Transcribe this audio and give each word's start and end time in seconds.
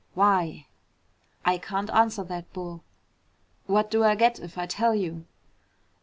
"Why?" 0.15 0.65
"I 1.45 1.59
can't 1.59 1.91
answer 1.91 2.23
that, 2.23 2.51
Bull." 2.53 2.83
"What 3.67 3.91
do 3.91 4.03
I 4.03 4.15
get 4.15 4.39
if 4.39 4.57
I 4.57 4.65
tell 4.65 4.95
you?" 4.95 5.25